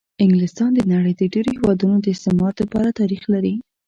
انګلستان 0.23 0.69
د 0.73 0.77
د 0.83 0.87
نړۍ 0.93 1.13
د 1.17 1.21
ډېرو 1.33 1.49
هېوادونو 1.57 1.97
د 2.01 2.07
استعمار 2.15 2.53
دپاره 2.61 2.89
تاریخ 2.99 3.21
لري. 3.33 3.53